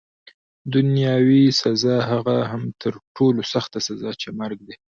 دنیاوي 0.73 1.43
سزا، 1.61 1.97
هغه 2.11 2.35
هم 2.51 2.63
تر 2.81 2.93
ټولو 3.15 3.41
سخته 3.53 3.77
سزا 3.87 4.11
چي 4.21 4.29
مرګ 4.39 4.59
دی. 4.67 4.75